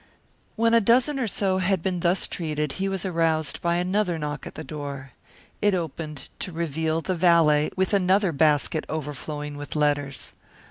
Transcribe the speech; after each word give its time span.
When 0.55 0.73
a 0.73 0.81
dozen 0.81 1.19
or 1.19 1.27
so 1.27 1.59
had 1.59 1.83
been 1.83 1.99
thus 1.99 2.27
treated 2.27 2.71
he 2.81 2.89
was 2.89 3.05
aroused 3.05 3.61
by 3.61 3.75
another 3.75 4.17
knock 4.17 4.47
at 4.47 4.55
the 4.55 4.63
door. 4.63 5.11
It 5.61 5.75
opened 5.75 6.27
to 6.39 6.51
reveal 6.51 7.01
the 7.01 7.13
valet 7.13 7.69
with 7.75 7.93
another 7.93 8.31
basket 8.31 8.83
overflowing 8.89 9.57
with 9.57 9.75
letters. 9.75 10.33